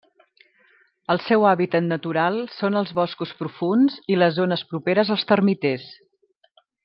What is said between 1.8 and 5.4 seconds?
natural són els boscos profunds i les zones properes als